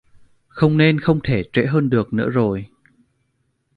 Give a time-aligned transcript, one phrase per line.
[0.47, 2.67] Không nên không thể trễ hơn được nữa rồi